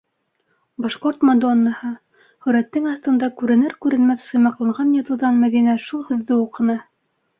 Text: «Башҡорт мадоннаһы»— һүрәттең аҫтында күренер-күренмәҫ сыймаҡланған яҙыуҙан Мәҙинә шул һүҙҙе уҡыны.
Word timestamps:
«Башҡорт 0.85 1.25
мадоннаһы»— 1.29 1.89
һүрәттең 2.45 2.87
аҫтында 2.93 3.29
күренер-күренмәҫ 3.43 4.25
сыймаҡланған 4.31 4.97
яҙыуҙан 5.01 5.41
Мәҙинә 5.45 5.77
шул 5.89 6.03
һүҙҙе 6.09 6.41
уҡыны. 6.47 6.79